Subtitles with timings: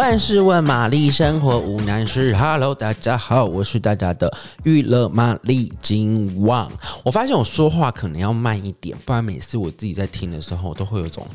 [0.00, 2.34] 万事问玛丽，生活无难事。
[2.34, 4.32] Hello，大家好，我是大家的
[4.62, 6.72] 娱乐玛丽金旺。
[7.04, 11.26] 我发现我说话可能要慢一点，不然每次我自己在听的时候，都会有种。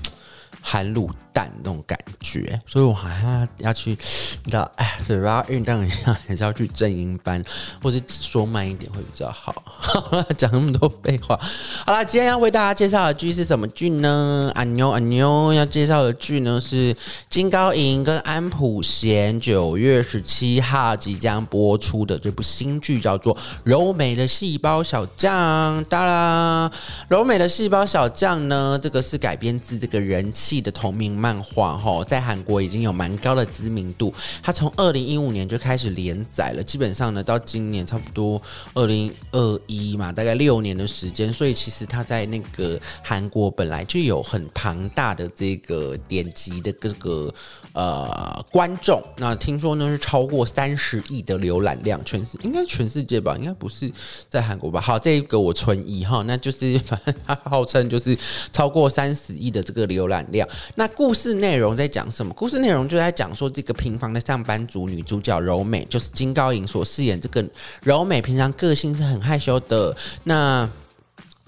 [0.68, 7.44] 含卤蛋那种感觉，所以我好像要去，你知道，哎，嘴巴运动一下，还是要去正音班，
[7.84, 9.54] 或是说慢一点会比较好。
[10.36, 11.40] 讲那么多废话，
[11.86, 14.52] 好了，今天要为大家介绍的剧是什么剧呢？
[14.56, 16.96] 阿妞阿妞要介绍的剧呢是
[17.30, 25.80] 金高银跟安普贤九月十七号即将播出的这部新剧，叫做《柔美的细胞小将》。
[25.88, 26.68] 当然，
[27.08, 30.55] 《柔美的细胞小将》呢，这个是改编自这个人气。
[30.62, 34.14] 的同名漫画哈，在韩国已经有蛮高的知名度。
[34.44, 38.42] 它从二零一五年就开始连载了，基本上呢，到今年差不多
[38.74, 41.32] 二零二一嘛，大概六年的时间。
[41.32, 47.34] 所以其实它在那个韩国本来就有很庞大的这个点击的各个
[47.74, 49.02] 呃观众。
[49.18, 53.92] 那听说呢是超过三十亿的浏览量，全世应该全世界吧，应该不是
[54.30, 54.80] 在韩国吧？
[54.80, 58.18] 好，这个我存疑哈，那就是反正它号称就是
[58.52, 60.45] 超过三十亿的这个浏览量。
[60.76, 62.34] 那故事内容在讲什么？
[62.34, 67.46] 故事内容就在讲说，这个平凡的上班族女主角柔美，就是金高银所饰演这个
[67.84, 69.96] 柔美，平常个性是很害羞的。
[70.24, 70.70] 那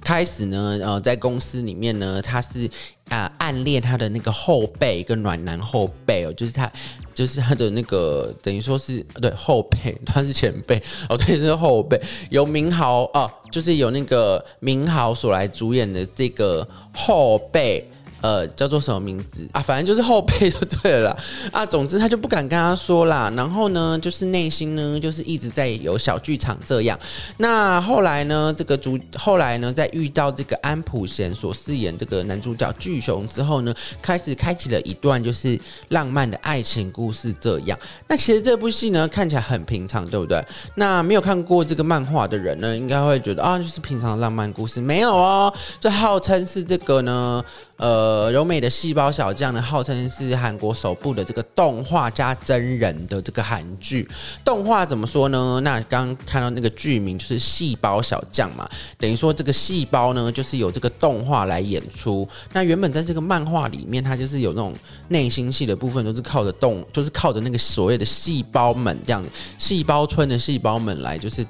[0.02, 2.70] 开始呢，呃，在公司里面呢，她是
[3.10, 6.72] 啊、暗恋她的那个后辈，一个暖男后辈哦，就是她，
[7.14, 17.84] 就是她的那个等于说是对后辈，他是前辈哦，对，是后辈，由明豪哦，就是有那个明豪所来主演的这个后辈。
[18.22, 19.62] 呃，叫做什么名字啊？
[19.62, 21.18] 反正就是后辈 就对了啦
[21.52, 21.66] 啊。
[21.66, 23.32] 总之他就不敢跟他说啦。
[23.36, 26.98] 然后呢，就是内心呢，就是一直在有小剧场这样。
[27.38, 37.78] 那后来呢，这个主后来呢，在遇到这个安普贤所饰演这个男主角巨雄之后呢，开始开启了一段就是浪漫的爱情故事这样。
[38.08, 40.44] 那其实这部戏呢，看起来很平常，对不对？
[40.76, 44.82] 那没有看过这个漫画的人呢，应该会觉得啊，就是平常的浪漫故事。
[44.82, 47.44] 没有哦，这号称是这个呢。
[47.78, 54.08] 呃，柔美的细胞小将呢，号称是韩国首部的这个动画加真人的这个韩剧。
[54.44, 55.60] 动画怎么说呢？
[55.64, 58.68] 那刚看到那个剧名就是细胞小将嘛，
[58.98, 62.28] 等于说这个细胞呢，就是由这个动画来演出。
[62.52, 64.74] 那原本在这个漫画里面，它就是有那种
[65.10, 71.46] 内心戏的部分，都是靠着动，就是靠着那个所谓的细胞们这样子，细胞村的细胞们来就是。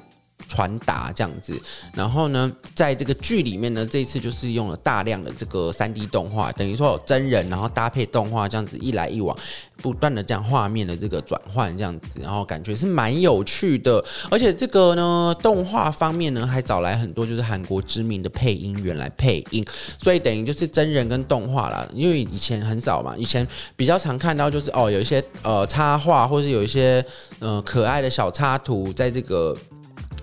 [0.48, 1.60] 传达这样子，
[1.92, 9.36] 然后呢，在这个剧里面呢，这次就是用了大量的这个三 D 动画，等于说有真人，然后搭配动画这样子一来一往，
[9.82, 14.02] 不断的这样画面的这个转换这样子，然后感觉是蛮有趣的。
[14.30, 19.64] 而且这个呢，动画方面呢，还找来很多就是韩国知名的配音员来配音，
[19.98, 21.86] 所以等于就是真人跟动画啦。
[21.92, 27.04] 因为以前很少嘛，以前比较常看到就是哦，有一些呃插画，或是有一些
[27.38, 29.54] 呃可爱的小插图在这个。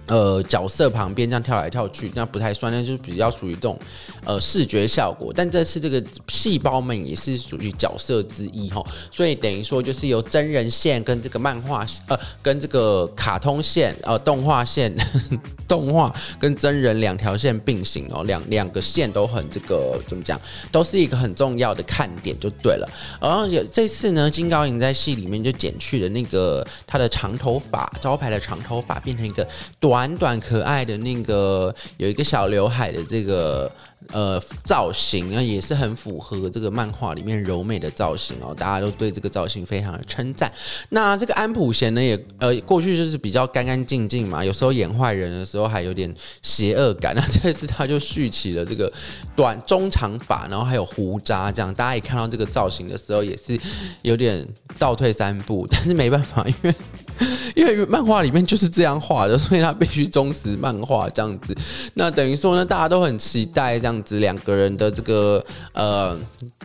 [0.08, 3.76] 呃，角色旁边这样跳来跳去，那不太算，那就比较属于这种
[4.24, 5.34] 呃视觉效果。
[5.36, 14.96] 但这次这个细胞们也是属于角色之一哈，所以等于说就是由真人线跟这个漫画呃跟这个卡通线呃动画线
[15.68, 20.40] 动画跟真人两条线并行哦，两两个线都很这个怎么讲，
[20.72, 22.88] 都是一个很重要的看点就对了。
[23.20, 29.48] 然后有这次呢，金高银在戏里面就剪去了那个他的长头发，招牌的长头发变成一个
[29.80, 29.95] 短。
[29.96, 33.72] 短短可爱的那个有一个小刘海的这个
[34.12, 40.52] 呃造型啊，也是很符合这个漫画里面柔美的造型哦，大家都对这个造型非常的称赞。
[40.90, 47.16] 那这个安普贤呢，也呃过去就是比较干干净净嘛，有时候演坏人的时候还有点邪恶感。
[47.16, 48.92] 那这次他就蓄起了这个
[49.34, 53.58] 短中长发，然后还有胡渣，这样大家一看到这个造型的时候也是
[54.02, 54.46] 有点
[54.78, 56.76] 倒退三步，但是没办法，因为。
[57.56, 61.56] 因为漫画里面就是这样画的，所以他必须忠实漫画这样子。
[61.94, 65.44] 那等于说呢，大家都很期待这样子两个人的这个
[65.74, 66.18] 呃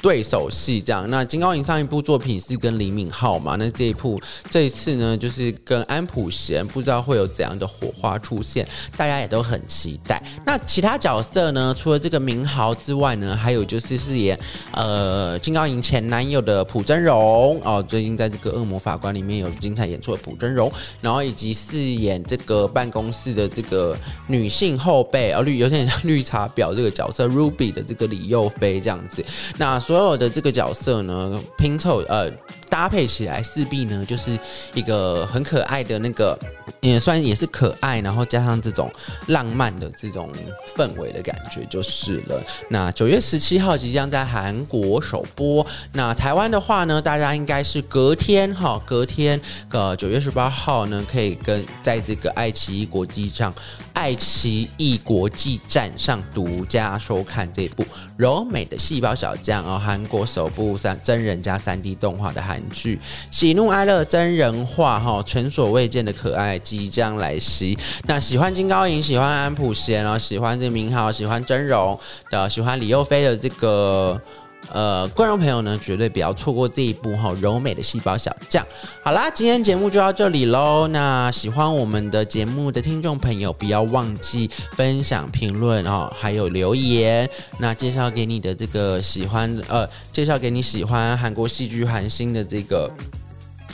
[0.02, 1.08] 对手戏这样。
[1.08, 4.20] 那金高银上一部作品是跟李敏镐嘛，那这一部
[4.50, 8.66] 这一次呢就是跟安普贤，不知道会有怎样的火花出现，
[8.96, 10.22] 大家也都很期待。
[10.44, 14.38] 那其他角色呢，除了这个敏镐之外呢，还有就是饰演
[14.72, 20.72] 呃金高银前男友的朴真荣哦，最近在这个恶魔法官里面有精彩演出的朴真容。
[21.02, 23.96] 然后以及饰演这个办公室的这个
[24.26, 29.24] 女性后辈，哦绿 有点像绿茶婊这个角色 Ruby 的这个李幼飞这样子，
[29.58, 32.32] 那所有的这个角色呢拼凑呃。
[32.70, 34.38] 搭配起来势必呢就是
[34.72, 36.38] 一个很可爱的那个，
[36.80, 38.90] 也算也是可爱，然后加上这种
[39.26, 40.30] 浪漫的这种
[40.76, 42.42] 氛围的感觉就是了。
[42.68, 49.38] 那九月十七号即将在韩国首播，那台湾的话呢，大家应该是隔天哈，隔天
[49.70, 53.52] 呃九月十八号呢，可以跟在这个爱奇艺国际上。
[53.92, 57.84] 爱奇艺国际站上独家收看这部
[58.16, 62.98] 柔美的细胞小将哦，韩国首部三真人加三 D 动画的韩剧，
[63.30, 67.78] 喜怒哀乐真人化哈，前所未见的可爱即将来袭。
[68.04, 71.98] 那喜欢金高银，喜欢安普贤，然后喜欢这明浩，喜欢真容
[72.30, 74.20] 的，喜欢李幼菲的这个。
[74.68, 78.64] 呃，观众朋友呢，绝对不要错过这一部哈柔美的细胞小将。
[79.02, 80.86] 好啦，今天节目就到这里喽。
[80.88, 87.28] 那喜欢我们的节目的听众朋友，不要忘记分享、评论哦，还有留言。
[87.58, 92.88] 那介绍给你的这个喜欢呃，介绍给你喜欢韩国戏剧韩星的这个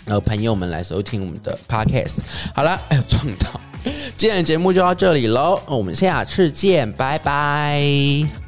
[0.06, 2.20] 呃朋友们来收听我们的 podcast。
[2.54, 3.60] 好啦，哎呦撞到！
[4.16, 8.45] 今天的节目就到这里喽，我们下次见，拜拜。